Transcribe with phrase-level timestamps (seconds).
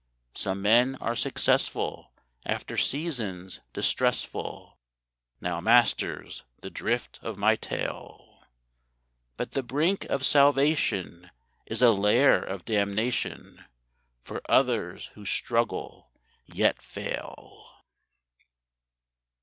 [0.33, 2.11] Some men are successful
[2.43, 4.79] after seasons distressful
[5.39, 8.45] [Now, masters, the drift of my tale];
[9.37, 11.29] But the brink of salvation
[11.67, 13.63] is a lair of damnation
[14.23, 16.09] For others who struggle,
[16.47, 17.75] yet fail.